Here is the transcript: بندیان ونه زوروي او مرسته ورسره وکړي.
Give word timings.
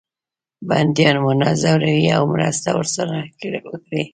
بندیان 0.67 1.17
ونه 1.21 1.49
زوروي 1.61 2.07
او 2.17 2.23
مرسته 2.33 2.69
ورسره 2.73 3.15
وکړي. 3.71 4.03